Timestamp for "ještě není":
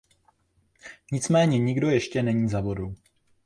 1.89-2.49